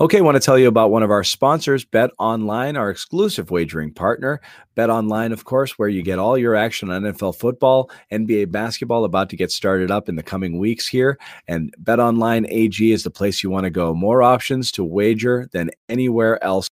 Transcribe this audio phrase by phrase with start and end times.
[0.00, 3.50] Okay, I want to tell you about one of our sponsors, Bet Online, our exclusive
[3.50, 4.40] wagering partner.
[4.76, 9.04] Bet Online, of course, where you get all your action on NFL football, NBA basketball
[9.04, 11.18] about to get started up in the coming weeks here.
[11.48, 13.92] And Bet Online AG is the place you want to go.
[13.92, 16.68] More options to wager than anywhere else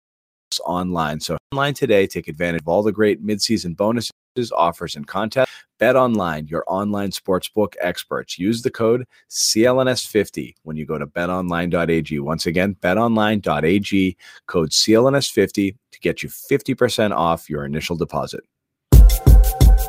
[0.60, 1.20] online.
[1.20, 4.12] So online today, take advantage of all the great midseason bonuses,
[4.54, 5.50] offers, and contests.
[5.82, 8.38] Bet Online, your online sportsbook experts.
[8.38, 12.20] Use the code CLNS50 when you go to betonline.ag.
[12.20, 18.44] Once again, betonline.ag, code CLNS50 to get you 50% off your initial deposit.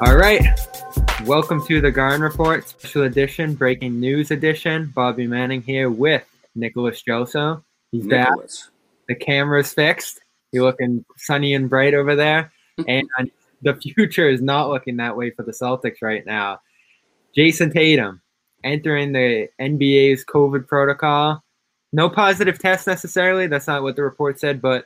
[0.02, 0.42] All right.
[1.26, 4.92] Welcome to the Garden Report, special edition, breaking news edition.
[4.96, 7.64] Bobby Manning here with Nicholas Gelso.
[7.92, 8.34] He's back.
[9.08, 10.23] The camera's fixed.
[10.54, 12.52] You're looking sunny and bright over there.
[12.88, 13.08] and
[13.62, 16.60] the future is not looking that way for the Celtics right now.
[17.36, 18.22] Jayson Tatum
[18.64, 21.44] entering the NBA's COVID protocol.
[21.92, 23.48] No positive test necessarily.
[23.48, 24.86] That's not what the report said, but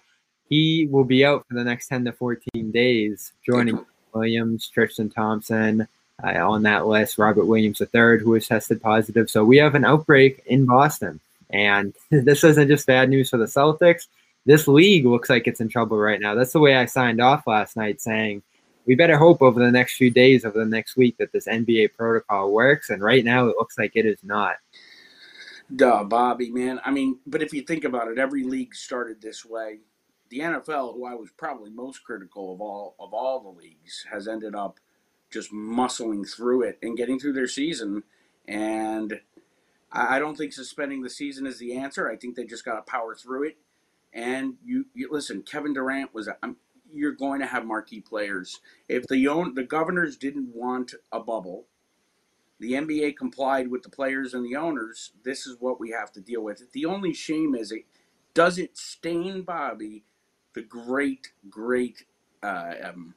[0.50, 5.88] he will be out for the next 10 to 14 days, joining Williams, Tristan Thompson
[6.24, 9.30] uh, on that list, Robert Williams III, who was tested positive.
[9.30, 11.20] So we have an outbreak in Boston.
[11.50, 14.08] And this isn't just bad news for the Celtics.
[14.48, 16.34] This league looks like it's in trouble right now.
[16.34, 18.42] That's the way I signed off last night, saying
[18.86, 21.96] we better hope over the next few days, over the next week, that this NBA
[21.96, 22.90] protocol works.
[22.90, 24.56] And right now, it looks like it is not.
[25.76, 26.80] Duh, Bobby, man.
[26.86, 29.80] I mean, but if you think about it, every league started this way.
[30.30, 34.30] The NFL, who I was probably most critical of all of all the leagues, has
[34.30, 34.80] ended up
[35.30, 38.04] just muscling through it and getting through their season.
[38.48, 39.20] And
[39.92, 42.10] I don't think suspending the season is the answer.
[42.10, 43.58] I think they just got to power through it.
[44.14, 46.30] And you, you listen, Kevin Durant was.
[46.42, 46.58] I'm,
[46.94, 48.62] you're going to have marquee players.
[48.88, 51.66] If the own the governors didn't want a bubble,
[52.60, 55.12] the NBA complied with the players and the owners.
[55.24, 56.72] This is what we have to deal with.
[56.72, 57.86] The only shame is it
[58.34, 60.04] doesn't stain Bobby
[60.54, 62.06] the great, great.
[62.42, 63.14] Uh, um,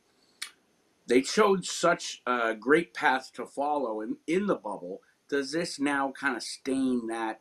[1.06, 5.00] they showed such a great path to follow in, in the bubble.
[5.28, 7.40] Does this now kind of stain that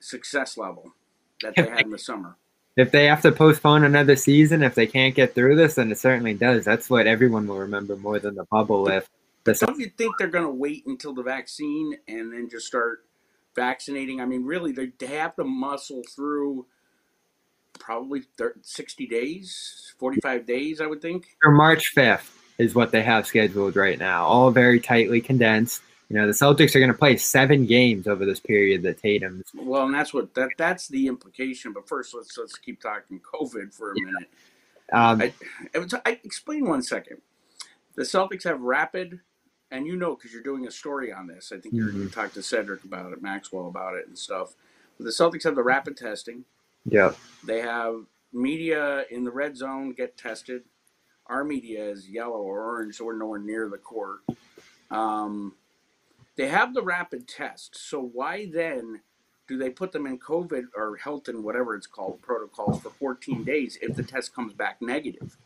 [0.00, 0.92] success level
[1.40, 2.36] that they had in the summer?
[2.76, 5.98] If they have to postpone another season, if they can't get through this, then it
[5.98, 6.64] certainly does.
[6.64, 8.88] That's what everyone will remember more than the bubble.
[8.88, 9.10] If
[9.44, 13.04] the don't you think they're going to wait until the vaccine and then just start
[13.54, 14.20] vaccinating?
[14.20, 16.66] I mean, really, they have to muscle through
[17.78, 21.26] probably 30, 60 days, 45 days, I would think.
[21.44, 25.82] Or March 5th is what they have scheduled right now, all very tightly condensed.
[26.12, 29.46] You know, the Celtics are going to play seven games over this period that Tatum's.
[29.54, 31.72] Well, and that's what that that's the implication.
[31.72, 34.04] But first, let's let's keep talking COVID for a Yeah.
[34.04, 34.28] minute.
[34.92, 35.32] Um, I,
[35.74, 37.22] I, I explain one second.
[37.94, 39.20] The Celtics have rapid,
[39.70, 41.50] and you know because you're doing a story on this.
[41.50, 44.52] I think you're you talked to Cedric about it, Maxwell about it, and stuff.
[44.98, 46.44] But the Celtics have the rapid testing.
[46.84, 47.12] yeah.
[47.46, 50.64] They have media in the red zone get tested.
[51.26, 54.18] Our media is yellow or orange, so we're nowhere near the court.
[54.90, 55.54] Um,
[56.36, 57.76] they have the rapid test.
[57.76, 59.00] So why then
[59.48, 63.44] do they put them in COVID or health and whatever it's called protocols for 14
[63.44, 65.36] days if the test comes back negative?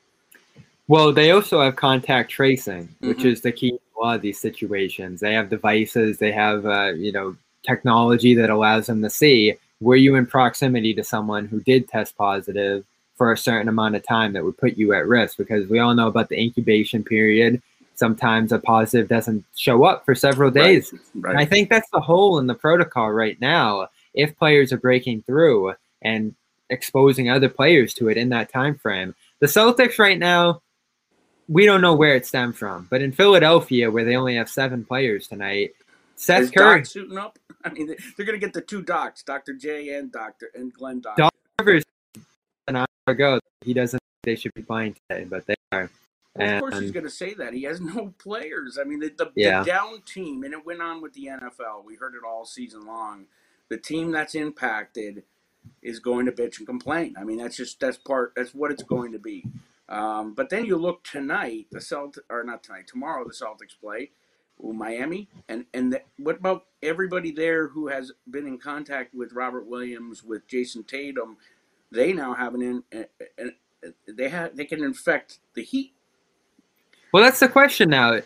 [0.88, 3.24] Well, they also have contact tracing, which Mhm.
[3.24, 5.20] is the key in a lot of these situations.
[5.20, 9.96] They have devices, they have uh, you know technology that allows them to see were
[9.96, 12.84] you in proximity to someone who did test positive
[13.16, 15.36] for a certain amount of time that would put you at risk.
[15.36, 17.60] Because we all know about the incubation period.
[17.96, 20.92] Sometimes a positive doesn't show up for several days.
[21.14, 21.30] Right.
[21.30, 23.88] And I think that's the hole in the protocol right now.
[24.14, 26.34] If players are breaking through and
[26.70, 30.60] exposing other players to it in that time frame, the Celtics right now,
[31.48, 32.86] we don't know where it stemmed from.
[32.90, 35.72] But in Philadelphia, where they only have seven players tonight,
[36.16, 37.38] Seth Is Curry, Doc suiting up?
[37.64, 39.54] I mean, they- they're going to get the two docs, Dr.
[39.54, 40.50] J and Dr.
[40.54, 41.16] and Glenn Doc.
[41.16, 41.84] Doc Rivers,
[42.68, 44.00] an hour ago, he doesn't.
[44.22, 45.88] They should be playing today, but they are.
[46.36, 47.54] Well, of course, he's going to say that.
[47.54, 48.78] He has no players.
[48.80, 49.64] I mean, the, the, Yeah.
[49.64, 51.84] the down team, and it went on with the NFL.
[51.86, 53.26] We heard it all season long.
[53.70, 55.24] The team that's impacted
[55.82, 57.14] is going to bitch and complain.
[57.18, 58.34] I mean, that's just that's part.
[58.36, 59.44] That's what it's going to be.
[59.88, 64.10] Um, but then you look tonight, the Celt or not tonight, tomorrow the Celtics play
[64.62, 69.66] Miami, and and the, what about everybody there who has been in contact with Robert
[69.66, 71.38] Williams, with Jayson Tatum?
[71.92, 73.06] They now have an in, an,
[73.38, 75.94] an, they have they can infect the Heat.
[77.16, 78.20] Well, that's the question now.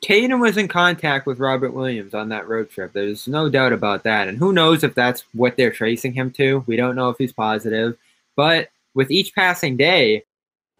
[0.00, 2.92] Tatum was in contact with Robert Williams on that road trip.
[2.92, 4.26] There's no doubt about that.
[4.26, 6.64] And who knows if that's what they're tracing him to?
[6.66, 7.96] We don't know if he's positive.
[8.34, 10.24] But with each passing day,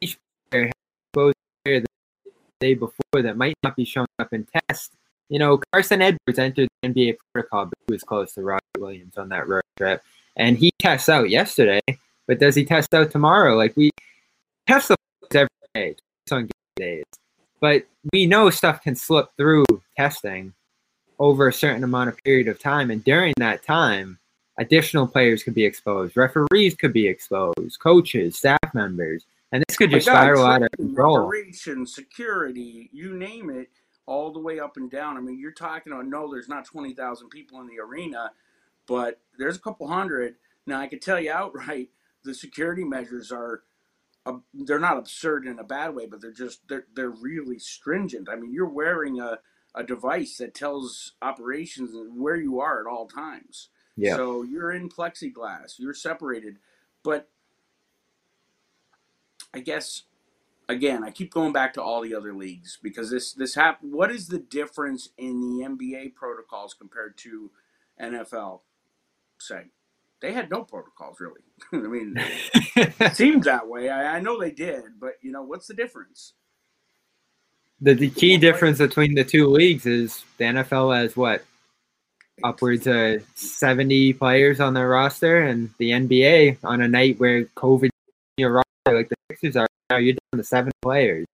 [0.00, 0.18] each
[0.50, 0.72] player has
[1.14, 1.84] exposed the
[2.58, 4.94] day before that might not be showing up in test.
[5.28, 9.16] You know, Carson Edwards entered the NBA protocol, but he was close to Robert Williams
[9.16, 10.02] on that road trip.
[10.34, 11.82] And he tests out yesterday,
[12.26, 13.54] but does he test out tomorrow?
[13.54, 13.92] Like, we
[14.66, 14.96] test the
[15.32, 15.94] every day,
[16.32, 17.04] on days
[17.60, 19.64] but we know stuff can slip through
[19.96, 20.52] testing
[21.18, 24.18] over a certain amount of period of time and during that time
[24.58, 29.90] additional players could be exposed referees could be exposed coaches staff members and this could
[29.90, 33.70] just spiral out of control Operations, security, you name it,
[34.06, 35.16] all the way up and down.
[35.16, 38.30] I mean, you're talking about no, there's not twenty thousand people in the arena,
[38.86, 40.34] but there's a couple hundred.
[40.66, 41.88] Now I can tell you outright,
[42.24, 43.62] the security measures are.
[44.28, 48.28] Uh, they're not absurd in a bad way, but they're just they're they're really stringent.
[48.30, 49.40] I mean, you're wearing a,
[49.74, 53.70] a device that tells operations where you are at all times.
[53.96, 56.58] yeah So you're in plexiglass, you're separated.
[57.02, 57.30] But
[59.54, 60.04] I guess
[60.68, 63.94] again, I keep going back to all the other leagues because this this happened.
[63.94, 67.50] What is the difference in the NBA protocols compared to
[68.00, 68.60] NFL?
[69.38, 69.66] Say,
[70.20, 71.40] they had no protocols really.
[71.72, 72.14] I mean,
[72.76, 73.90] it seems that way.
[73.90, 76.34] I, I know they did, but you know, what's the difference?
[77.80, 81.44] the, the key difference between the two leagues is the nfl has what
[82.44, 87.90] upwards of 70 players on their roster and the nba on a night where covid
[88.36, 91.26] your roster like the sixers are now you're down to seven players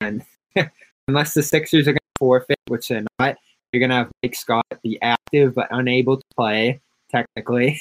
[0.00, 0.22] and
[1.08, 3.36] unless the sixers are going to forfeit which they're not
[3.72, 7.80] you're going to have mike scott be active but unable to play technically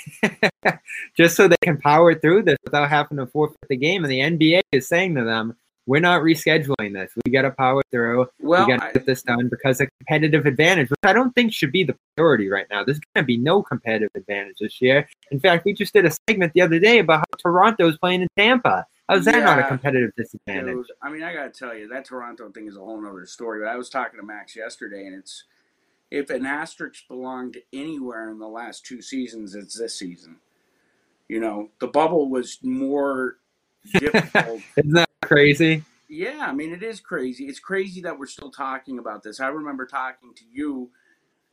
[1.18, 4.20] just so they can power through this without having to forfeit the game and the
[4.20, 5.56] nba is saying to them
[5.88, 9.24] we're not rescheduling this we got to power through Well, we got to get this
[9.24, 12.84] done because of competitive advantage, which I don't think should be the priority right now.
[12.84, 15.08] There's going to be no competitive advantage this year.
[15.32, 18.28] In fact, we just did a segment the other day about how Toronto's playing in
[18.38, 18.86] Tampa.
[19.10, 20.76] How's that not a competitive disadvantage?
[20.76, 23.62] Dude, I mean, I gotta tell you, that Toronto thing is a whole nother story.
[23.62, 25.46] But I was talking to Max yesterday, and it's
[26.10, 30.38] if an asterisk belonged anywhere in the last two seasons, it's this season.
[31.28, 33.38] You know, the bubble was more
[33.94, 34.62] difficult.
[34.78, 35.84] Isn't that crazy?
[36.10, 37.46] yeah, I mean, it is crazy.
[37.46, 39.40] It's crazy that we're still talking about this.
[39.40, 40.90] I remember talking to you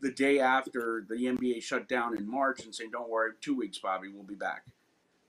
[0.01, 3.79] the day after the NBA shut down in March and saying, "Don't worry, two weeks,
[3.79, 4.65] Bobby, we'll be back."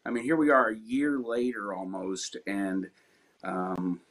[0.06, 2.89] I mean, here we are a year later almost, and
[3.44, 4.01] um,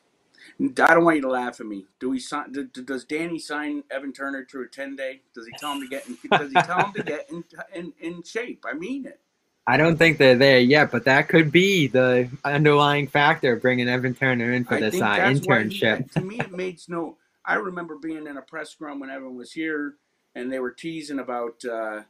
[0.61, 1.87] I don't want you to laugh at me.
[2.00, 2.52] Do we sign?
[2.52, 5.20] do- do- Does Danny sign Evan Turner to a ten day?
[5.35, 6.06] Does he tell him to get?
[6.06, 7.44] In, does he tell him to get in,
[7.75, 8.64] in in shape?
[8.67, 9.20] I mean it.
[9.67, 14.15] I don't think they're there yet, but that could be the underlying factor bringing Evan
[14.15, 16.10] Turner in for I this uh, why he- internship.
[16.13, 17.17] to me, it made no.
[17.46, 19.94] I remember being in a press scrum when Evan was here,
[20.34, 22.03] and they were teasing about uh,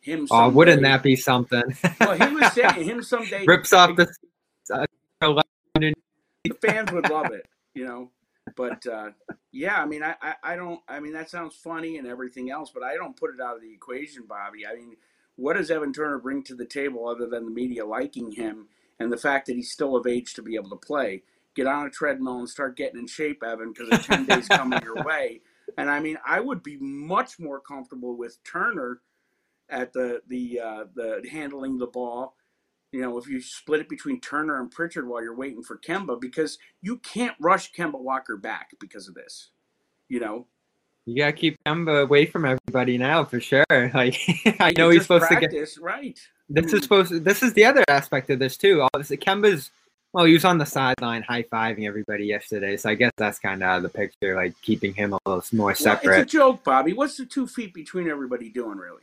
[0.00, 0.26] him.
[0.30, 1.62] Oh, wouldn't that be something?
[2.00, 3.44] Well, he was saying him someday.
[3.46, 4.06] Rips off the
[4.72, 4.84] uh,
[5.20, 7.46] the fans would love it,
[7.78, 8.10] you know.
[8.56, 9.10] But uh,
[9.52, 10.80] yeah, I mean, I, I, I don't.
[10.88, 13.62] I mean, that sounds funny and everything else, but I don't put it out of
[13.62, 14.66] the equation, Bobby.
[14.66, 14.96] I mean,
[15.36, 18.66] what does Evan Turner bring to the table other than the media liking him
[18.98, 21.22] and the fact that he's still of age to be able to play?
[21.54, 24.82] Get on a treadmill and start getting in shape, Evan, because the ten days coming
[24.82, 25.40] your way.
[25.76, 29.02] And I mean, I would be much more comfortable with Turner
[29.68, 32.34] at the the uh, the handling the ball
[32.92, 36.20] you know, if you split it between Turner and Pritchard while you're waiting for Kemba,
[36.20, 39.50] because you can't rush Kemba Walker back because of this.
[40.08, 40.46] You know,
[41.04, 43.64] You gotta keep Kemba away from everybody now for sure.
[43.94, 44.18] Like
[44.60, 45.50] I know he's supposed to get.
[45.50, 46.18] practice, right?
[46.48, 47.10] This is supposed.
[47.10, 48.86] To, this is the other aspect of this too.
[48.94, 49.70] Obviously, Kemba's.
[50.14, 53.62] Well, he was on the sideline high fiving everybody yesterday, so I guess that's kind
[53.62, 56.64] of out of the picture, like keeping him a little more Well, it's a joke,
[56.64, 56.94] Bobby.
[56.94, 59.02] What's the two feet between everybody doing, really?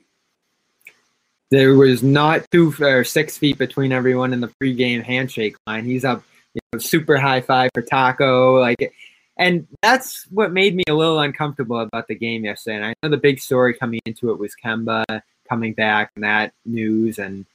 [1.51, 5.85] There was not two or six feet between everyone in the pregame handshake line.
[5.85, 6.23] He's up,
[6.53, 8.59] you know, super high five for Tacko.
[8.59, 8.93] Like
[9.37, 12.77] and that's what made me a little uncomfortable about the game yesterday.
[12.77, 15.03] And I know the big story coming into it was Kemba
[15.47, 17.19] coming back and that news.
[17.19, 17.45] And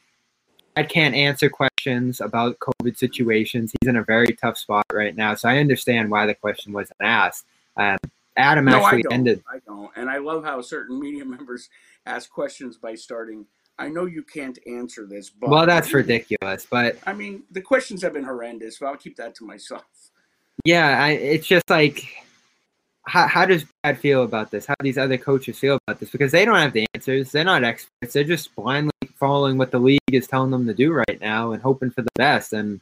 [0.77, 3.73] I can't answer questions about COVID situations.
[3.81, 5.35] He's in a very tough spot right now.
[5.35, 7.47] So I understand why the question wasn't asked.
[7.77, 7.99] Um,
[8.37, 9.13] Adam No, I actually don't.
[9.15, 9.43] ended.
[9.51, 9.91] I don't.
[9.97, 11.71] And I love how certain media members
[12.05, 13.47] ask questions by starting,
[13.81, 15.49] I know you can't answer this, but.
[15.49, 16.67] Well, that's ridiculous.
[16.71, 19.85] But I mean, the questions have been horrendous, but I'll keep that to myself.
[20.65, 22.05] yeah, I, it's just like,
[23.07, 24.67] how, how does Brad feel about this?
[24.67, 26.11] How do these other coaches feel about this?
[26.11, 27.33] Because they don't have the answers.
[27.33, 28.13] They're not experts.
[28.13, 31.63] They're just blindly following what the league is telling them to do right now and
[31.63, 32.53] hoping for the best.
[32.53, 32.81] And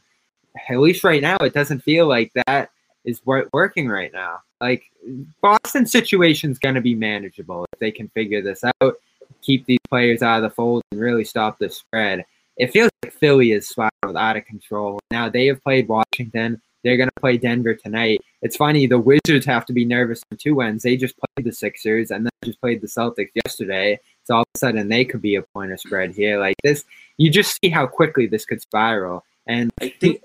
[0.69, 2.71] at least right now, it doesn't feel like that
[3.05, 4.41] is working right now.
[4.59, 4.83] Like
[5.41, 8.95] Boston's situation's going to be manageable if they can figure this out,
[9.41, 12.25] keep these players out of the fold, and really stop the spread.
[12.57, 14.99] It feels like Philly is spiraled out of control.
[15.11, 16.61] Now they have played Washington.
[16.83, 18.21] They're going to play Denver tonight.
[18.41, 20.83] It's funny, the Wizards have to be nervous on two ends.
[20.83, 23.99] They just played the Sixers and then just played the Celtics yesterday.
[24.23, 26.39] So all of a sudden they could be a point of spread here.
[26.39, 26.85] Like this,
[27.17, 29.25] you just see how quickly this could spiral.
[29.45, 30.21] And I think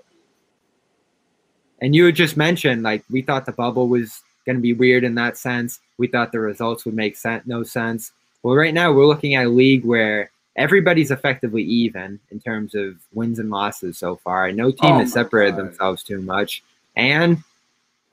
[1.80, 5.04] and you had just mentioned like we thought the bubble was going to be weird
[5.04, 5.80] in that sense.
[5.98, 8.12] We thought the results would make sense, no sense.
[8.44, 12.96] Well, right now we're looking at a league where everybody's effectively even in terms of
[13.14, 14.52] wins and losses so far.
[14.52, 15.68] No team Oh has separated God.
[15.68, 16.62] themselves too much,
[16.94, 17.42] and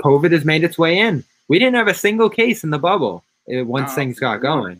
[0.01, 1.25] COVID has made its way in.
[1.49, 4.79] We didn't have a single case in the bubble uh, once things got going,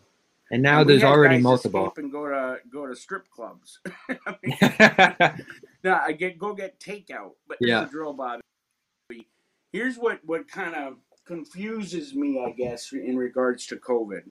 [0.51, 1.93] and now and there's already multiple.
[1.97, 3.79] And go to go to strip clubs.
[4.09, 5.45] I mean,
[5.83, 7.31] no, I get go get takeout.
[7.49, 7.83] But here's Yeah.
[7.83, 8.41] the drill, Bobby.
[9.73, 14.21] Here's what what kind of confuses me, I guess, in regards to COVID.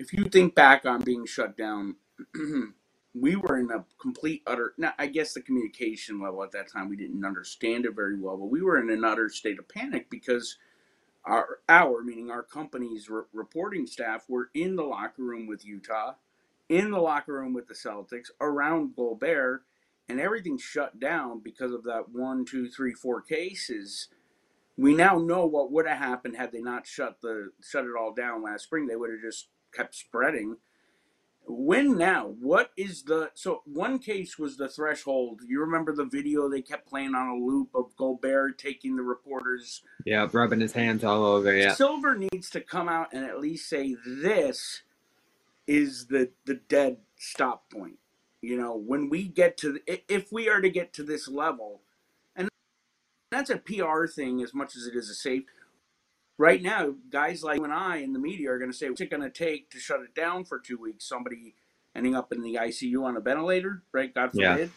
[0.00, 1.96] If you think back on being shut down,
[3.14, 4.72] we were in a complete utter.
[4.78, 8.38] Now, I guess the communication level at that time we didn't understand it very well,
[8.38, 10.56] but we were in an utter state of panic because
[11.26, 16.14] our our meaning our company's re- reporting staff were in the locker room with Utah,
[16.70, 19.64] in the locker room with the Celtics, around Gobert,
[20.08, 24.08] and everything shut down because of that one, two, three, four cases.
[24.78, 28.14] We now know what would have happened had they not shut the shut it all
[28.14, 28.86] down last spring.
[28.86, 30.56] They would have just kept spreading.
[31.46, 32.34] When now?
[32.40, 35.40] What is the so one case was the threshold.
[35.46, 39.82] You remember the video they kept playing on a loop of Gobert taking the reporters
[40.04, 41.54] yeah, rubbing his hands all over.
[41.54, 44.82] Yeah, Silver needs to come out and at least say this
[45.66, 47.98] is the the dead stop point.
[48.42, 51.82] You know, when we get to the, if we are to get to this level,
[52.36, 52.48] and
[53.30, 55.44] that's a PR thing as much as it is a safe.
[56.40, 59.02] Right now, guys like you and I in the media are going to say, "What's
[59.02, 61.54] it going to take to shut it down for two weeks?" Somebody
[61.94, 64.14] ending up in the ICU on a ventilator, right?
[64.14, 64.54] God Yeah.
[64.54, 64.70] forbid.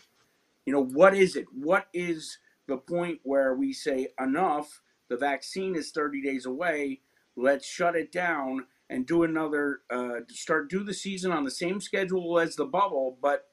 [0.65, 1.45] You know, what is it?
[1.53, 4.81] What is the point where we say enough?
[5.07, 6.99] The vaccine is 30 days away.
[7.37, 9.83] Let's shut it down and do another.
[9.89, 13.49] Uh, start do the season on the same schedule as the bubble, but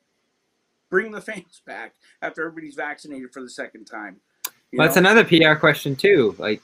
[0.90, 4.20] bring the fans back after everybody's vaccinated for the second time.
[4.72, 6.34] You Well, that's another PR question too.
[6.38, 6.60] Like,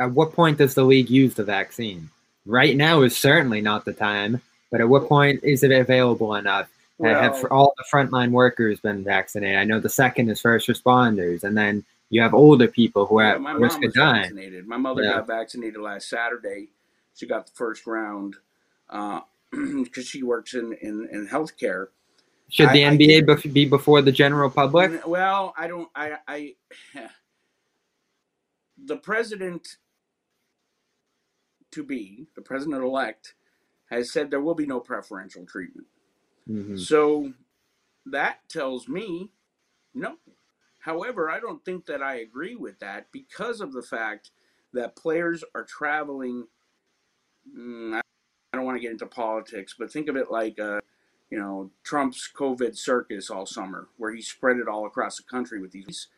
[0.00, 2.08] at what point does the league use the vaccine?
[2.46, 4.40] Right now is certainly not the time,
[4.72, 6.68] but at what point is it available enough?
[7.02, 9.56] have all the frontline workers been vaccinated?
[9.58, 13.32] I know the second is first responders, and then you have older people who are
[13.32, 14.22] Yeah, my risk mom of dying.
[14.22, 14.66] vaccinated.
[14.66, 15.12] My mother Yeah.
[15.14, 16.68] got vaccinated last Saturday.
[17.14, 18.36] She got the first round
[18.90, 21.86] uh, because she works in, in, in healthcare.
[22.50, 25.06] Should the I- I NBA bef- be before the general public?
[25.06, 25.88] Well, I don't.
[25.94, 26.16] I.
[26.28, 26.54] I
[28.84, 29.76] the president
[31.72, 33.34] to be the president elect
[33.90, 35.86] has said there will be no preferential treatment.
[36.48, 36.78] Mhm.
[36.78, 37.34] So
[38.06, 39.32] that tells me
[39.94, 40.18] no.
[40.80, 44.30] However, I don't think that I agree with that because of the fact
[44.72, 46.48] that players are traveling.
[47.56, 50.80] mm, I don't want to get into politics, but think of it like uh,
[51.30, 55.60] you know Trump's COVID circus all summer, where he spread it all across the country
[55.60, 56.08] with these.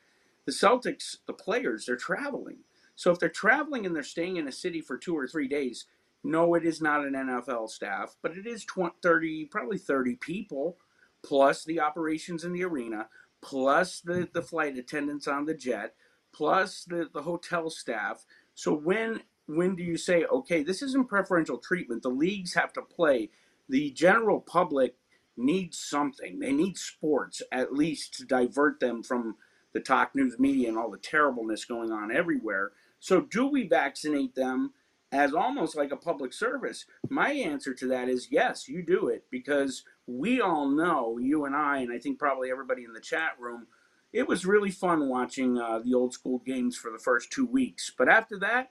[0.47, 2.65] The Celtics, the players, they're traveling.
[2.95, 5.87] So if they're traveling and they're staying in a city for two or three days,
[6.25, 10.77] no, it is not an NFL staff, but it is 20, 30, probably 30 people,
[11.23, 13.09] plus the operations in the arena,
[13.41, 14.41] plus the, the mm-hmm.
[14.41, 15.95] flight attendants on the jet,
[16.33, 18.25] plus the, the hotel staff.
[18.55, 22.03] So when when do you say, okay, this isn't preferential treatment?
[22.03, 23.31] The leagues have to play.
[23.69, 24.97] The general public
[25.37, 26.39] needs something.
[26.39, 29.37] They need sports at least to divert them from
[29.73, 32.73] the talk news media and all the terribleness going on everywhere.
[33.03, 34.75] So do we vaccinate them
[35.11, 36.87] as almost like a public service?
[37.11, 41.57] My answer to that is yes, you do it because we all know, you and
[41.57, 43.67] I, and I think probably everybody in the chat room,
[44.13, 47.91] it was really fun watching uh, the old school games for the first two weeks.
[47.99, 48.71] But after that,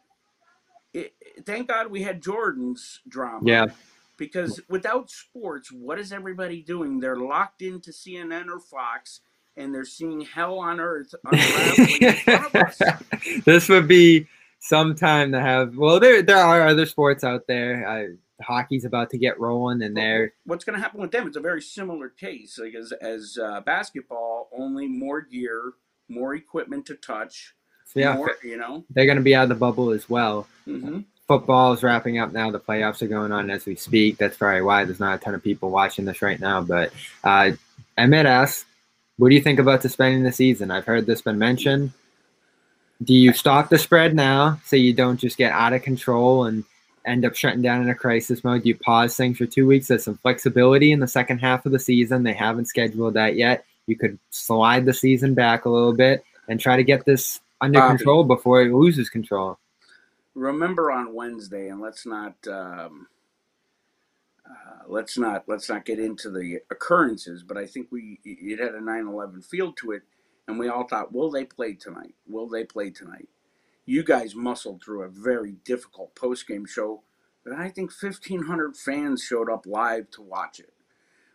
[0.93, 1.13] it,
[1.45, 3.41] thank God we had Jordan's drama.
[3.43, 3.65] Yeah.
[4.15, 7.01] Because without sports, what is everybody doing?
[7.01, 9.19] They're locked into CNN or Fox,
[9.57, 12.81] and they're seeing hell on earth unraveling in front of us.
[13.45, 14.27] this would be
[14.59, 15.75] some time to have.
[15.75, 17.87] Well, there there are other sports out there.
[17.87, 21.27] Uh, hockey's about to get rolling, and they're What's going to happen with them?
[21.27, 25.73] It's a very similar case, like as as uh, basketball, only more gear,
[26.09, 27.53] more equipment to touch,
[27.95, 28.85] yeah more, you know.
[28.89, 30.47] they're going to be out of the bubble as well.
[30.65, 32.51] hmm Football is wrapping up now.
[32.51, 34.17] The playoffs are going on as we speak.
[34.17, 36.61] That's probably why there's not a ton of people watching this right now.
[36.61, 36.91] But
[37.23, 37.51] uh,
[37.97, 38.25] Emmett
[39.21, 41.91] "What do you think about suspending the season?" I've heard this been mentioned.
[43.03, 46.63] Do you stop the spread now so you don't just get out of control and
[47.05, 48.63] end up shutting down in a crisis mode?
[48.63, 49.89] Do you pause things for two weeks?
[49.89, 52.23] There's some flexibility in the second half of the season.
[52.23, 53.63] They haven't scheduled that yet.
[53.85, 57.77] You could slide the season back a little bit and try to get this under
[57.77, 57.97] Bobby.
[57.97, 59.59] control before it loses control.
[60.33, 63.20] Remember on Wednesday, and let's not um, uh,
[64.91, 68.81] let's not let's not get into the occurrences, but I think we it had a
[68.81, 70.03] 9/11 feel to it,
[70.47, 72.15] and we all thought, will they play tonight?
[72.27, 73.29] Will they play tonight?
[73.85, 77.03] You guys muscled through a very difficult post game show,
[77.43, 80.73] but I think 1,500 fans showed up live to watch it,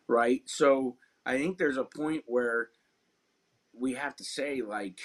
[0.06, 0.42] right?
[0.44, 2.68] So I think there's a point where
[3.72, 5.00] we have to say like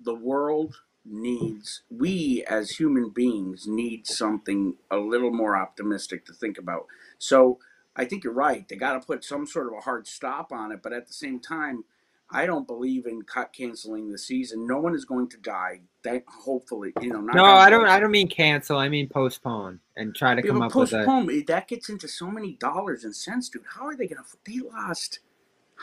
[0.00, 6.58] the world needs we as human beings need something a little more optimistic to think
[6.58, 6.86] about
[7.18, 7.58] so
[7.96, 10.72] i think you're right they got to put some sort of a hard stop on
[10.72, 11.84] it but at the same time
[12.30, 16.22] i don't believe in cut canceling the season no one is going to die that
[16.26, 17.88] hopefully you know not No, I don't.
[17.88, 18.78] I don't mean cancel.
[18.78, 21.04] I mean postpone and try to yeah, come up with a.
[21.04, 24.60] postpone that gets into so many dollars and cents dude how are they gonna they
[24.60, 25.20] lost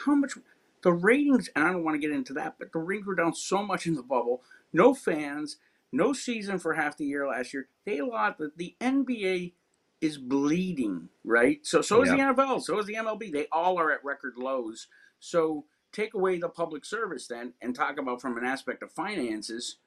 [0.06, 0.34] how much
[0.82, 3.34] the ratings and i don't want to get into that but the ratings were down
[3.34, 4.42] so much in the bubble
[4.76, 5.58] no fans
[5.92, 7.70] no season for half the year last year.
[7.86, 9.54] They lost the, the nba
[10.02, 11.60] is bleeding right?
[11.66, 14.88] So so is the nfl so is the mlb they all are at record lows.
[15.20, 19.78] So take away the public service then and talk about from an aspect of finances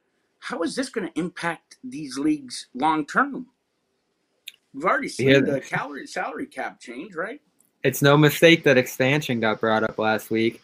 [0.40, 3.46] how is this going to impact these leagues long term
[4.72, 5.40] we've already seen Yeah.
[5.40, 7.40] the calorie salary cap change right?
[7.85, 10.62] It's no mistake that expansion got brought up last week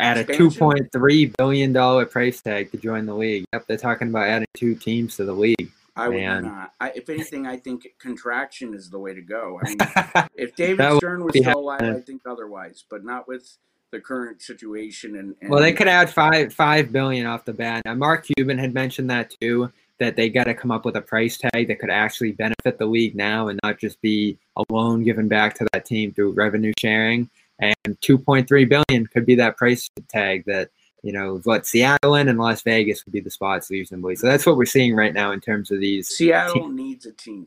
[0.00, 0.58] at a two Expansion?
[0.58, 3.44] point three billion dollar price tag to join the league.
[3.52, 5.70] Yep, they're talking about adding two teams to the league.
[5.94, 6.44] I would Man.
[6.44, 6.72] not.
[6.80, 9.60] I, if anything, I think contraction is the way to go.
[9.62, 11.82] I mean, if David Stern was still alive.
[11.82, 13.58] I think otherwise, but not with
[13.92, 15.16] the current situation.
[15.16, 17.82] And, and well, they could add five five billion off the bat.
[17.84, 19.70] Now, Mark Cuban had mentioned that too.
[19.98, 22.86] That they got to come up with a price tag that could actually benefit the
[22.86, 26.72] league now and not just be a loan given back to that team through revenue
[26.76, 27.30] sharing.
[27.58, 30.70] And 2.3 billion could be that price tag that
[31.02, 34.16] you know what Seattle and Las Vegas would be the spots reasonably.
[34.16, 36.08] So that's what we're seeing right now in terms of these.
[36.08, 37.46] Seattle needs a team.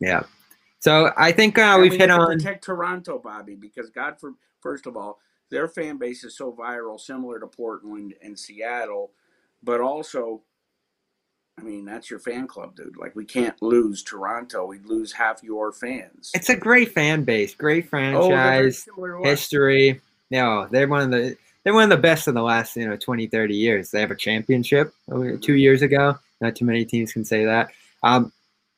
[0.00, 0.22] Yeah.
[0.78, 2.26] So I think uh, we've we hit on.
[2.26, 5.18] protect Toronto, Bobby, because God, for first of all,
[5.50, 9.12] their fan base is so viral, similar to Portland and Seattle,
[9.62, 10.42] but also.
[11.58, 12.96] I mean, that's your fan club, dude.
[12.98, 14.66] Like, we can't lose Toronto.
[14.66, 16.30] We'd lose half your fans.
[16.34, 19.24] It's a great fan base, great Oh, franchise, us.
[19.24, 20.00] history.
[20.30, 22.96] No, they're one of the they're one of the best in the last you know
[22.96, 23.90] 20, 30 years.
[23.90, 24.92] They have a championship
[25.40, 26.18] two years ago.
[26.40, 27.68] Not too many teams can say that.
[28.02, 28.32] Um,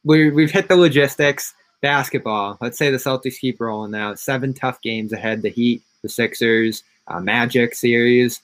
[0.05, 1.55] we we've hit the logistics.
[1.81, 2.59] Basketball.
[2.61, 4.12] Let's say the Celtics keep rolling now.
[4.14, 5.43] Seven tough games ahead.
[5.43, 8.41] The Heat, the Sixers, uh, Magic series.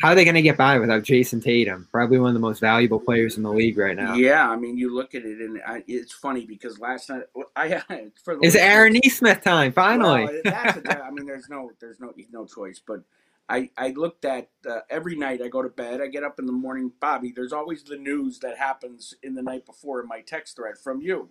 [0.00, 1.88] How are they going to get by without Jayson Tatum?
[1.92, 4.14] Probably one of the most valuable players in the league right now.
[4.14, 7.68] Yeah, I mean, you look at it, and I, it's funny because last night I
[8.24, 10.24] for the Is listeners- Aaron Nesmith time finally?
[10.24, 12.80] Well, that's a, I mean, there's no, there's no, no choice.
[12.84, 13.02] But
[13.48, 15.42] I, I looked at uh, every night.
[15.42, 16.00] I go to bed.
[16.00, 17.32] I get up in the morning, Bobby.
[17.34, 21.00] There's always the news that happens in the night before in my text thread from
[21.00, 21.30] you.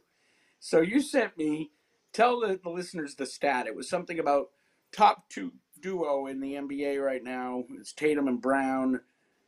[0.59, 1.71] So you sent me.
[2.13, 3.65] Tell the, the listeners the stat.
[3.67, 4.49] It was something about
[4.91, 5.51] top two
[5.87, 7.63] duo in the NBA right now.
[7.77, 8.99] It's Tatum and Brown.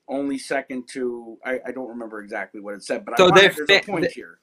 [0.07, 3.57] Only second to I, I don't remember exactly what it said, but So I there's
[3.67, 4.37] a point they- here.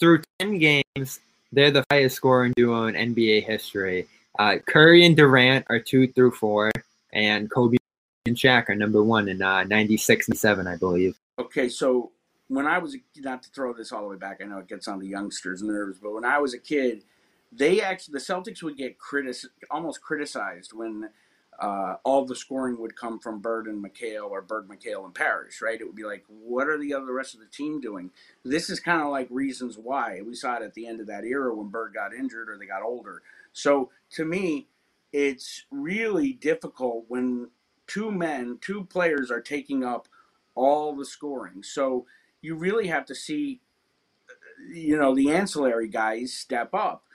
[0.00, 1.20] through 10 games,
[1.52, 4.08] they're the highest scoring duo in NBA history.
[4.40, 6.70] Uh, Curry and Durant are two through four,
[7.12, 7.76] and Kobe
[8.26, 11.16] and Shaq are number one in uh, 96 and 7, I believe.
[11.38, 12.10] Okay, so
[12.48, 14.68] when I was a, not to throw this all the way back, I know it
[14.68, 17.04] gets on the youngsters' nerves, but when I was a kid,
[17.52, 19.36] they actually the Celtics would get critic
[19.70, 21.10] almost criticized when
[21.58, 25.62] uh, all the scoring would come from Bird and McHale or Bird, McHale, and Parrish,
[25.62, 25.80] right?
[25.80, 28.10] It would be like, what are the other rest of the team doing?
[28.44, 31.24] This is kind of like reasons why we saw it at the end of that
[31.24, 33.22] era when Bird got injured or they got older.
[33.52, 34.68] So to me,
[35.12, 37.48] it's really difficult when
[37.86, 40.08] two men, two players are taking up
[40.54, 41.62] all the scoring.
[41.62, 42.06] So
[42.42, 43.60] you really have to see,
[44.70, 47.05] you know, the ancillary guys step up.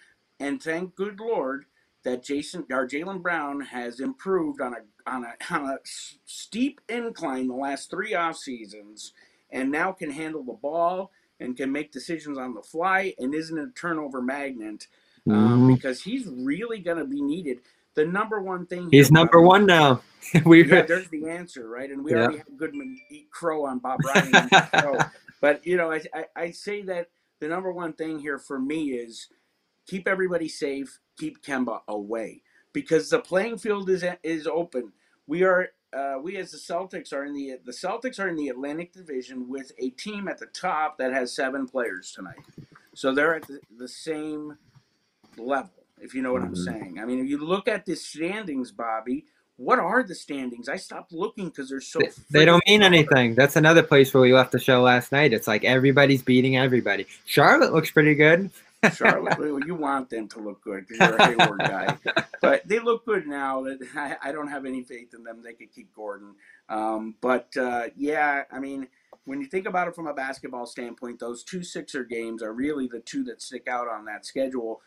[0.42, 1.66] And thank good Lord
[2.04, 5.80] that Jayson or Jaylen Brown has improved on a on a on a
[6.26, 9.14] steep incline the last three off seasons,
[9.52, 13.60] and now can handle the ball and can make decisions on the fly and isn't
[13.60, 14.88] a turnover magnet
[15.30, 15.68] um, Mhm.
[15.68, 17.62] because he's really going to be needed.
[17.96, 20.02] The number one thing He's number one now.
[20.46, 21.92] we yeah, there's the answer, right?
[21.92, 22.18] And we Yeah.
[22.18, 24.52] already had Goodman eat crow on Bob Ryan.
[25.42, 28.92] But you know, I, I I say that the number one thing here for me
[28.94, 29.28] is
[29.92, 34.94] keep everybody safe, keep Kemba away because the playing field is is open.
[35.28, 38.48] We are uh, we as the Celtics are in the the Celtics are in the
[38.48, 42.40] Atlantic Division with a team at the top that has seven players tonight,
[42.96, 44.58] so they're at the, the same
[45.38, 45.72] level.
[46.00, 46.66] If you know what I'm Mhm.
[46.66, 49.26] saying, I mean, if you look at the standings, Bobby,
[49.58, 50.68] what are the standings?
[50.70, 52.00] I stopped looking because they're so.
[52.00, 52.94] They- they don't mean hard.
[52.94, 53.36] anything.
[53.36, 55.34] That's another place where we left the show last night.
[55.34, 57.06] It's like everybody's beating everybody.
[57.26, 58.50] Charlotte looks pretty good.
[58.96, 61.98] Charlotte, you want them to look good because you're a Hayward guy,
[62.42, 63.64] but they look good now.
[63.64, 65.42] That I, I don't have any faith in them.
[65.44, 66.36] They could keep Gordon,
[66.70, 68.88] um, but uh, yeah, I mean,
[69.26, 72.88] when you think about it from a basketball standpoint, those two Sixer games are really
[72.88, 74.82] the two that stick out on that schedule,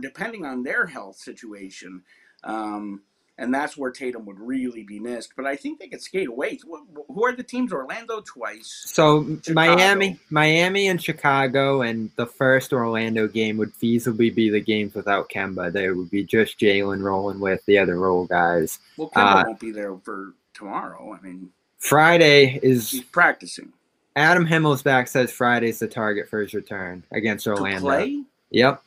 [0.00, 2.02] depending on their health situation.
[2.44, 3.02] Um,
[3.38, 5.34] and that's where Tatum would really be missed.
[5.36, 6.58] But I think they could skate away.
[6.64, 7.72] Who are the teams?
[7.72, 8.84] Orlando twice.
[8.86, 9.54] So Chicago.
[9.54, 15.28] Miami, Miami, and Chicago, and the first Orlando game would feasibly be the games without
[15.28, 15.72] Kemba.
[15.72, 18.78] There would be just Jaylen rolling with the other role guys.
[18.96, 21.12] Well, Kemba Uh, won't be there for tomorrow.
[21.12, 23.72] I mean, Friday is he's practicing.
[24.16, 28.24] Adam Himmelsbach says Friday's the target for his return against Orlando.
[28.50, 28.82] Yep.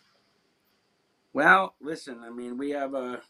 [1.33, 3.21] Well, listen, I mean, we have a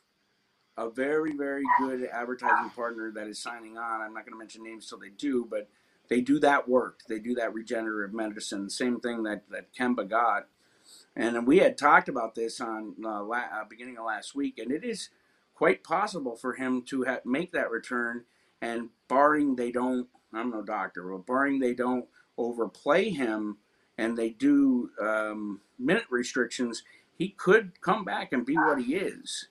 [0.80, 4.02] a very, very good advertising partner that is signing on.
[4.02, 5.70] I'm not going to mention names till they do, but
[6.10, 7.02] they do that work.
[7.10, 8.70] They do that regenerative medicine.
[8.72, 10.48] Same thing that that Kemba got.
[11.16, 14.72] And we had talked about this on uh, la- uh, beginning of last week, and
[14.72, 15.10] it is
[15.56, 18.26] quite possible for him to ha- make that return.
[18.62, 22.08] And barring they don't, I'm no doctor, but barring they don't
[22.40, 23.60] overplay him
[24.00, 26.84] and they do um, minute restrictions,
[27.18, 29.50] he could come back and be what he is.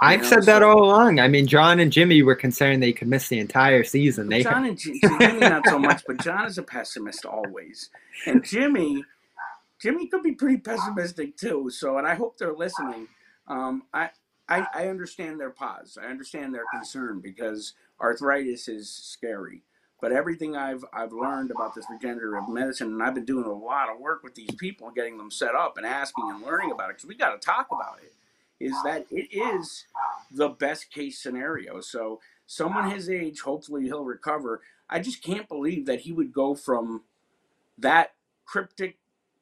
[0.00, 1.20] I've know, said that all along.
[1.20, 4.28] I mean, John and Jimmy were concerned they could miss the entire season.
[4.28, 7.90] They John and Jimmy not so much, but John is a pessimist always,
[8.26, 9.04] and Jimmy,
[9.80, 11.70] Jimmy could be pretty pessimistic too.
[11.70, 13.08] So, and I hope they're listening.
[13.48, 14.10] Um, I,
[14.48, 15.96] I I understand their pause.
[16.00, 19.62] I understand their concern because arthritis is scary.
[20.00, 23.88] But everything I've I've learned about this regenerative medicine, and I've been doing a lot
[23.88, 26.96] of work with these people, getting them set up and asking and learning about it,
[26.96, 28.12] because we got to talk about it.
[28.58, 29.84] Is that it is
[30.30, 31.80] the best case scenario.
[31.80, 34.62] So someone his age, hopefully he'll recover.
[34.88, 37.02] I just can't believe that he would go from
[37.78, 38.14] that
[38.46, 38.98] cryptic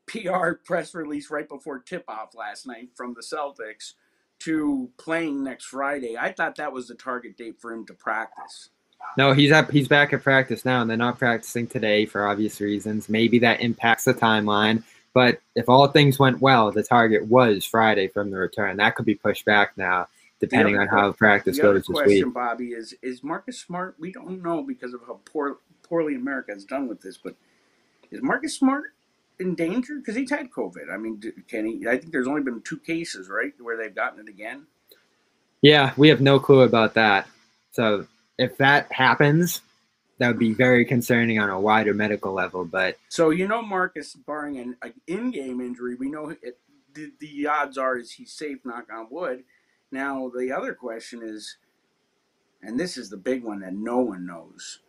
[0.07, 3.95] PR press release right before tip off last night from the Celtics
[4.41, 6.17] to playing next Friday.
[6.19, 8.71] I thought that was the target date for him to practice.
[9.17, 9.71] No, he's up.
[9.71, 13.09] He's back at practice now, and they're not practicing today for obvious reasons.
[13.09, 14.83] Maybe that impacts the timeline.
[15.15, 18.77] But if all things went well, the target was Friday from the return.
[18.77, 20.09] That could be pushed back now,
[20.41, 22.35] depending on how practice goes this question, week.
[22.35, 23.95] Bobby, is is Marcus Smart?
[23.99, 27.37] We don't know because of how poor poorly America has done with this, but
[28.11, 28.93] is Marcus Smart
[29.39, 30.93] in danger because he's had COVID?
[30.93, 31.87] I mean, can he?
[31.87, 34.67] I think there's only been two cases, right, where they've gotten it again.
[35.63, 37.29] Yeah, we have no clue about that.
[37.71, 39.61] So if that happens,
[40.19, 42.65] that would be very concerning on a wider medical level.
[42.65, 46.59] But So you know, Marcus, barring an, an in-game injury, we know it,
[46.95, 48.59] the, the odds are is he's safe.
[48.65, 49.45] Knock on wood.
[49.91, 51.57] Now the other question is,
[52.63, 54.81] and this is the big one that no one knows,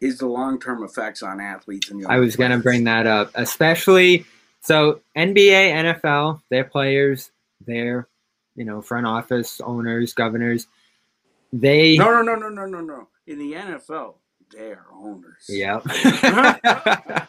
[0.00, 3.30] is the long-term effects on athletes and young I was going to bring that up,
[3.34, 4.26] especially
[4.60, 7.30] so NBA, NFL, their players,
[7.66, 8.08] their
[8.56, 10.66] you know front office owners, governors,
[11.52, 13.08] they No, no, no, no, no, no, no.
[13.26, 14.14] In the NFL,
[14.52, 15.44] they're owners.
[15.48, 15.80] yeah.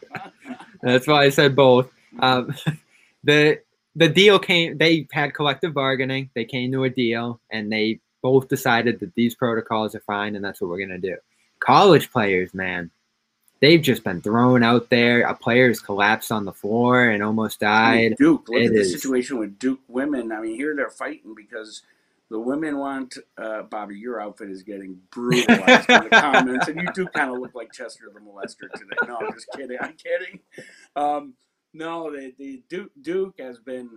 [0.81, 1.89] That's why I said both.
[2.19, 2.55] Um,
[3.23, 3.59] the
[3.95, 4.77] the deal came.
[4.77, 6.29] They had collective bargaining.
[6.33, 10.43] They came to a deal, and they both decided that these protocols are fine, and
[10.43, 11.17] that's what we're gonna do.
[11.59, 12.91] College players, man,
[13.61, 15.21] they've just been thrown out there.
[15.21, 18.17] A player's collapsed on the floor and almost I mean, died.
[18.17, 18.49] Duke.
[18.49, 18.91] Look It at the is.
[18.91, 20.31] situation with Duke women.
[20.31, 21.81] I mean, here they're fighting because
[22.29, 23.95] the women want uh, Bobby.
[23.97, 27.71] Your outfit is getting brutalized in the comments, and you do kind of look like
[27.71, 28.95] Chester the molester today.
[29.07, 29.77] No, I'm just kidding.
[29.79, 30.39] I'm kidding.
[30.95, 31.33] Um,
[31.73, 33.89] no, the, the Duke Duke has been.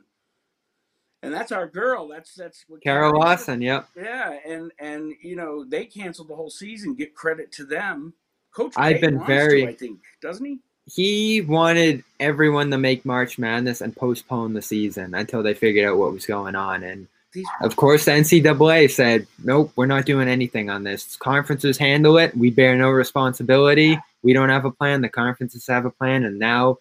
[1.22, 2.08] and that's our girl.
[2.08, 3.62] That's that's what Carol Carrie- Lawson.
[3.62, 3.88] Yep.
[3.96, 6.94] Yeah, and and you know they canceled the whole season.
[6.94, 8.12] Get credit to them.
[8.52, 10.58] Coach I've K been very- to, I think, doesn't he?
[10.90, 15.98] He wanted everyone to make March Madness and postpone the season until they figured out
[15.98, 16.82] what was going on.
[16.82, 17.08] And
[17.38, 21.16] These of course, the NCAA said, "Nope, we're not doing anything on this.
[21.16, 22.36] Conferences handle it.
[22.36, 23.98] We bear no responsibility.
[24.22, 25.02] We don't have a plan.
[25.02, 26.78] The conferences have a plan." And now,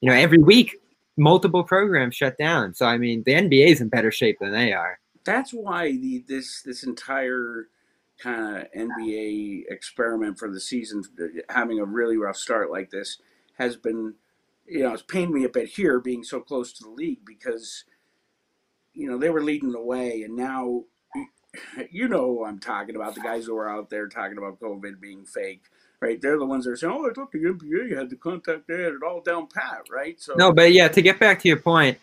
[0.00, 0.76] you know, every week,
[1.16, 2.74] multiple programs shut down.
[2.74, 4.98] So I mean, the NBA is in better shape than they are.
[5.24, 7.68] that's why the this this entire
[8.18, 11.02] kind of NBA experiment for the season,
[11.48, 13.18] having a really rough start like this,
[13.58, 14.14] has been,
[14.66, 17.84] you know, it's pained me a bit here being so close to the league because,
[18.94, 20.84] you know, they were leading the way, and now,
[21.90, 25.00] you know, who I'm talking about the guys who are out there talking about COVID
[25.00, 25.62] being fake.
[26.02, 28.66] Right, they're the ones that are saying, "Oh, I thought the NBA had the contact,
[28.66, 31.48] they had it all down pat." Right, so No, but yeah, to get back to
[31.48, 31.98] your point,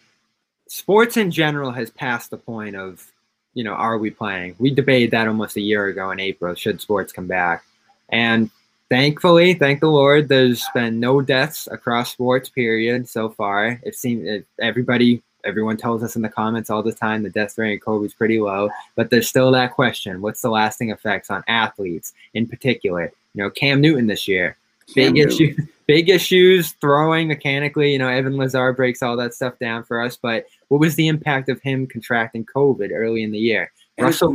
[0.67, 3.11] sports in general has passed the point of,
[3.53, 4.55] you know, are we playing?
[4.59, 6.53] We debated that almost a year ago in April.
[6.53, 7.63] Should sports come back?
[8.09, 8.51] And
[8.89, 12.49] thankfully, thank the Lord, there's been no deaths across sports.
[12.49, 13.09] Period.
[13.09, 17.29] So far, it seems everybody, everyone tells us in the comments all the time the
[17.29, 18.69] death rate of COVID is pretty low.
[18.95, 23.11] But there's still that question: What's the lasting effects on athletes in particular?
[23.33, 24.57] You know, Cam Newton this year
[24.93, 25.31] Cam big Newton.
[25.31, 25.55] issue
[25.87, 30.17] big issues throwing mechanically you know evan lazar breaks all that stuff down for us
[30.17, 34.33] but what was the impact of him contracting covid early in the year russell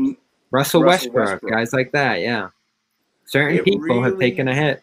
[0.50, 1.52] russell, Russell westbrook, Westbrook.
[1.52, 2.48] guys like that yeah
[3.26, 4.82] certain It people have taken a hit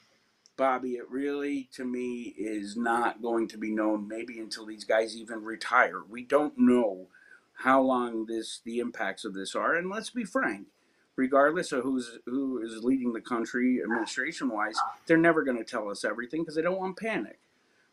[0.60, 5.16] Bobby, it really, to me, is not going to be known maybe until these guys
[5.16, 6.02] even retire.
[6.08, 7.08] We don't know
[7.54, 10.68] how long this the impacts of this are, and let's be frank.
[11.16, 15.90] Regardless of who's who is leading the country administration wise, they're never going to tell
[15.90, 17.40] us everything because they don't want panic,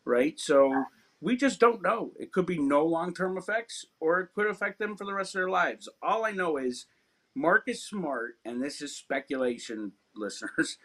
[0.03, 0.37] right?
[0.37, 0.83] So
[1.21, 2.11] we just don't know.
[2.19, 5.35] It could be no long term effects, or it could affect them for the rest
[5.35, 5.87] of their lives.
[6.01, 6.85] All I know is
[7.33, 10.77] Marcus Smart, and this is speculation, listeners.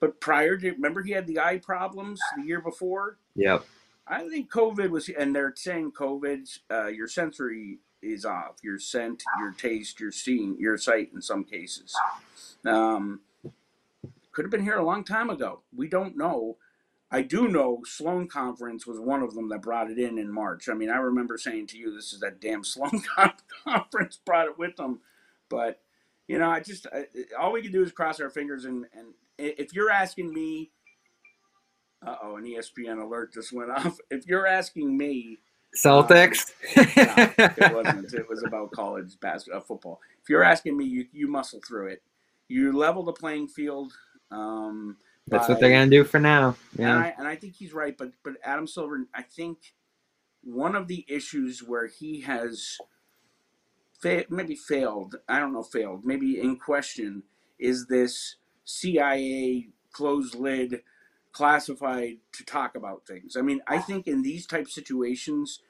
[0.00, 3.18] But prior to, remember, he had the eye problems the year before.
[3.36, 3.64] yep
[4.10, 9.22] I think COVID was, and they're saying COVID, uh, your sensory is off, your scent,
[9.38, 11.94] your taste, your seeing, your sight in some cases.
[12.66, 13.20] Um,
[14.32, 15.60] could have been here a long time ago.
[15.74, 16.56] We don't know.
[17.12, 20.68] I do know Sloan Conference was one of them that brought it in in March.
[20.68, 23.32] I mean, I remember saying to you, "This is that damn Sloan Con-
[23.64, 25.00] Conference brought it with them,"
[25.48, 25.80] but
[26.26, 27.06] you know, I just I,
[27.38, 28.64] all we can do is cross our fingers.
[28.64, 30.70] And and if you're asking me,
[32.06, 33.98] uh oh, an ESPN alert just went off.
[34.10, 35.38] If you're asking me,
[35.76, 36.84] celtics no,
[37.38, 38.12] it wasn't.
[38.12, 40.00] It was about college basketball, uh, football.
[40.22, 42.02] If you're asking me, you you muscle through it.
[42.48, 43.92] You level the playing field.
[44.30, 47.54] Um, that's by- what they're gonna do for now and yeah I, and I think
[47.54, 49.74] he's right, but but Adam Silver, I think
[50.42, 52.78] one of the issues where he has
[54.00, 57.22] fa- maybe failed, I don't know, failed, maybe in question,
[57.58, 60.82] is this CIA closed lid,
[61.32, 63.36] classified to talk about things.
[63.36, 65.60] I mean, I think in these type situations,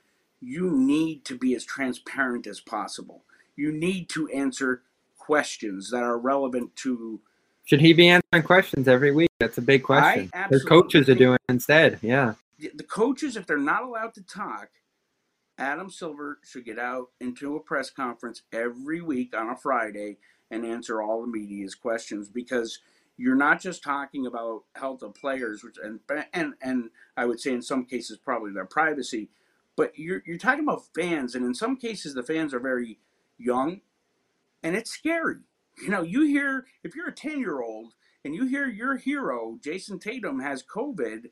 [0.40, 3.24] you need to be as transparent as possible.
[3.56, 4.82] You need to answer
[5.18, 7.20] questions that are relevant to
[7.66, 11.38] should he be answering questions every week that's a big question his coaches are doing
[11.48, 12.34] instead yeah
[12.74, 14.68] the coaches, if they're not allowed to talk,
[15.58, 20.18] Adam Silver should get out into a press conference every week on a Friday
[20.50, 22.80] and answer all the media's questions because
[23.16, 26.00] you're not just talking about health of players, which and
[26.32, 29.28] and and I would say in some cases probably their privacy,
[29.76, 32.98] but you're you're talking about fans, and in some cases the fans are very
[33.38, 33.82] young,
[34.62, 35.40] and it's scary.
[35.82, 39.58] You know, you hear if you're a ten year old and you hear your hero
[39.60, 41.26] Jayson Tatum has COVID.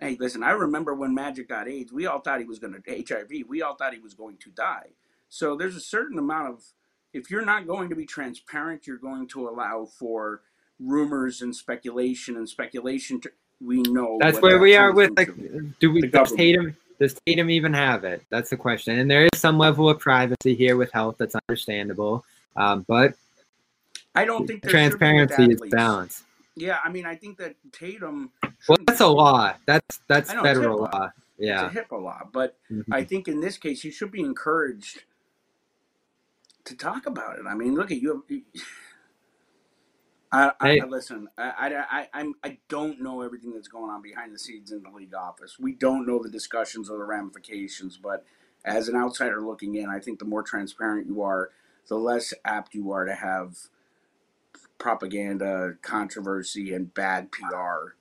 [0.00, 3.04] Hey, listen, I remember when Magic got AIDS, we all thought he was going to
[3.06, 3.30] HIV.
[3.46, 4.90] We all thought he was going to die.
[5.28, 6.64] So there's a certain amount of,
[7.12, 10.42] if you're not going to be transparent, you're going to allow for
[10.78, 13.20] rumors and speculation and speculation.
[13.20, 15.30] To, we know That's where we are with like,
[15.80, 16.32] do we does.
[16.32, 18.22] Tatum does Tatum even have it?
[18.30, 18.98] That's the question.
[18.98, 22.24] And there is some level of privacy here with health that's understandable,
[22.56, 23.14] um, but
[24.14, 26.24] I don't think there should be with transparency is balanced.
[26.56, 28.30] Yeah, I mean, I think that Tatum.
[28.68, 29.54] Well, that's a law.
[29.66, 31.10] That's that's know, federal law.
[31.38, 31.66] Yeah.
[31.66, 32.84] It's a HIPAA law, but Mhm.
[32.92, 35.04] I think in this case he should be encouraged
[36.70, 37.44] to talk about it.
[37.46, 38.24] I mean, look at you.
[40.32, 40.80] I, I, Hey.
[40.80, 41.28] I listen.
[41.36, 44.82] I, I, I, I'm, I don't know everything that's going on behind the scenes in
[44.82, 45.58] the league office.
[45.58, 47.96] We don't know the discussions or the ramifications.
[47.96, 48.24] But
[48.64, 51.50] as an outsider looking in, I think the more transparent you are,
[51.88, 53.56] the less apt you are to have
[54.78, 57.94] propaganda, controversy, and bad PR.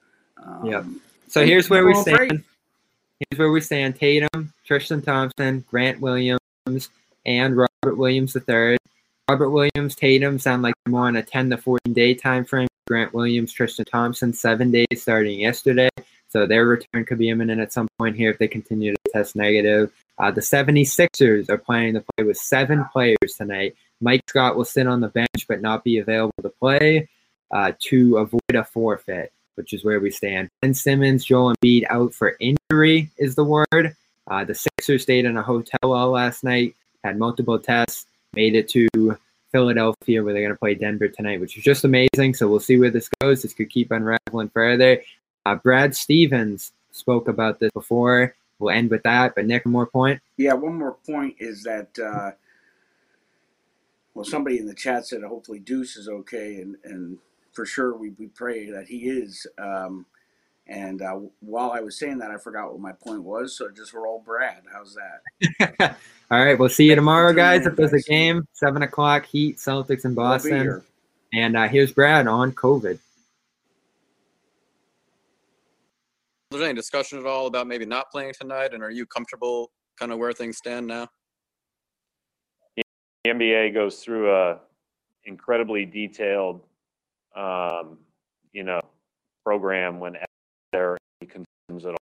[0.43, 0.85] Um, Yep.
[1.27, 2.43] So here's where we stand.
[3.19, 3.95] Here's where we stand.
[3.95, 6.39] Tatum, Tristan Thompson, Grant Williams,
[7.25, 8.77] and Robert Williams III.
[9.29, 12.67] Robert Williams, Tatum sound like more on a 10 to 14 day time frame.
[12.87, 15.89] Grant Williams, Tristan Thompson, seven days starting yesterday.
[16.29, 19.35] So their return could be imminent at some point here if they continue to test
[19.35, 19.91] negative.
[20.17, 23.75] Uh, the 76ers are planning to play with seven players tonight.
[24.01, 27.07] Mike Scott will sit on the bench but not be available to play
[27.51, 30.49] uh, to avoid a forfeit, which is where we stand.
[30.61, 33.95] Ben Simmons, Joel Embiid out for injury is the word.
[34.27, 38.67] Uh, the Sixers stayed in a hotel all last night, had multiple tests, made it
[38.69, 39.17] to
[39.51, 42.33] Philadelphia where they're going to play Denver tonight, which is just amazing.
[42.33, 43.41] So we'll see where this goes.
[43.41, 45.01] This could keep unraveling further.
[45.45, 48.35] Uh, Brad Stevens spoke about this before.
[48.59, 49.35] We'll end with that.
[49.35, 50.21] But Nick, more point.
[50.37, 52.31] Yeah, one more point is that uh,
[54.13, 57.17] well, somebody in the chat said hopefully Deuce is okay, and and
[57.53, 59.47] for sure we, we pray that he is.
[59.57, 60.05] Um,
[60.69, 63.57] and uh, while I was saying that, I forgot what my point was.
[63.57, 64.61] So just roll Brad.
[64.71, 65.97] How's that?
[66.31, 66.57] All right.
[66.57, 67.65] We'll see you tomorrow, guys.
[67.65, 70.83] If there's a game, 7 o'clock, Heat, Celtics in Boston.
[71.33, 72.99] And uh, here's Brad on COVID.
[76.51, 78.73] there any discussion at all about maybe not playing tonight?
[78.73, 81.07] And are you comfortable kind of where things stand now?
[82.75, 82.83] The
[83.27, 84.59] NBA goes through a
[85.25, 86.61] incredibly detailed,
[87.35, 87.97] um,
[88.53, 88.81] you know,
[89.43, 90.15] program when
[90.71, 91.97] there are concerns at all,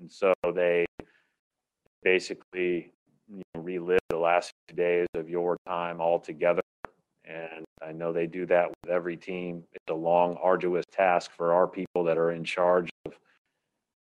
[0.00, 0.86] and so they
[2.02, 2.92] basically
[3.28, 6.62] you know, relive the last few days of your time all together.
[7.24, 9.64] And I know they do that with every team.
[9.72, 13.14] It's a long, arduous task for our people that are in charge of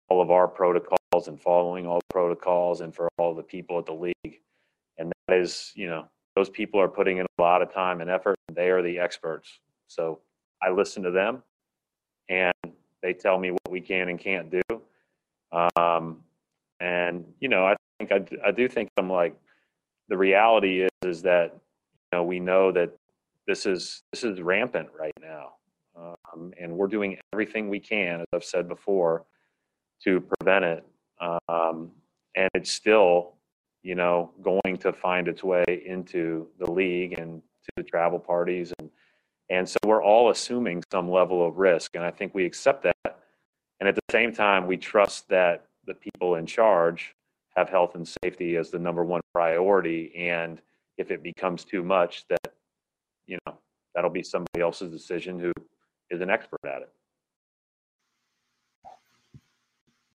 [0.10, 3.94] all of our protocols and following all protocols and for all the people at the
[3.94, 4.42] league.
[5.00, 8.10] And that is, you know, those people are putting in a lot of time and
[8.10, 8.36] effort.
[8.48, 9.60] And they are the experts.
[9.88, 10.20] So
[10.62, 11.42] I listen to them
[12.30, 12.54] and
[13.06, 14.82] they tell me what we can and can't do.
[15.52, 16.24] Um,
[16.80, 19.36] and, you know, I think I, I do think I'm like,
[20.10, 22.90] the reality is, is that, you know, we know that
[23.46, 25.54] this is, this is rampant right now.
[25.96, 29.24] Um, and we're doing everything we can, as I've said before,
[30.04, 30.86] to prevent it.
[31.48, 31.92] Um,
[32.36, 33.36] and it's still,
[33.84, 38.74] you know, going to find its way into the league and to the travel parties.
[38.80, 38.90] And,
[39.50, 41.96] and so we're all assuming some level of risk.
[41.96, 43.20] And I think we accept that.
[43.80, 47.16] And at the same time, we trust that the people in charge
[47.56, 50.14] have health and safety as the number one priority.
[50.16, 50.62] And
[50.98, 52.54] if it becomes too much, that,
[53.28, 53.58] you know,
[53.94, 55.52] that'll be somebody else's decision who
[56.10, 56.92] is an expert at it.